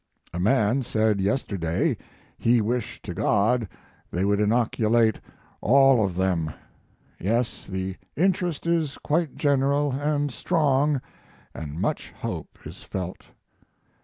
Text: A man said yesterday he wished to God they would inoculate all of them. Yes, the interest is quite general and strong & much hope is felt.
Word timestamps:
A 0.33 0.39
man 0.39 0.81
said 0.81 1.21
yesterday 1.21 1.95
he 2.39 2.59
wished 2.59 3.03
to 3.05 3.13
God 3.13 3.69
they 4.09 4.25
would 4.25 4.39
inoculate 4.39 5.19
all 5.61 6.03
of 6.03 6.15
them. 6.15 6.49
Yes, 7.19 7.67
the 7.67 7.97
interest 8.15 8.65
is 8.65 8.97
quite 8.97 9.35
general 9.35 9.91
and 9.91 10.31
strong 10.31 11.01
& 11.37 11.67
much 11.67 12.09
hope 12.19 12.57
is 12.65 12.81
felt. 12.81 13.25